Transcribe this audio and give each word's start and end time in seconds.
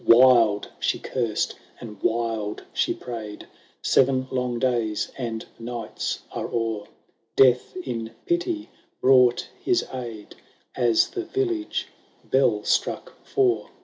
"Wild 0.07 0.69
she 0.79 0.97
cursed 0.97 1.53
and 1.79 2.01
wild 2.01 2.63
she 2.73 2.91
prayed: 2.91 3.45
Seven 3.83 4.27
long 4.31 4.57
days 4.57 5.11
and 5.15 5.45
nights 5.59 6.23
are 6.31 6.47
o'er; 6.47 6.87
Death 7.35 7.77
in 7.83 8.09
pity 8.25 8.69
brought 8.99 9.47
his 9.63 9.85
aid, 9.93 10.33
As 10.75 11.09
the 11.11 11.25
village 11.25 11.85
bell 12.31 12.63
struck 12.63 13.15
four. 13.23 13.69